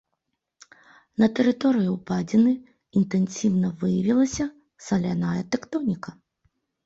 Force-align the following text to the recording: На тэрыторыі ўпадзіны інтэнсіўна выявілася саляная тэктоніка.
На 1.23 1.27
тэрыторыі 1.39 1.89
ўпадзіны 1.95 2.53
інтэнсіўна 3.01 3.67
выявілася 3.83 4.45
саляная 4.87 5.37
тэктоніка. 5.57 6.11